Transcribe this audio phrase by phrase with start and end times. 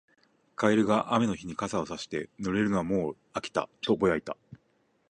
[0.55, 4.35] カエルが雨の日に傘をさして、「濡れるのはもう飽きた」とぼやいた。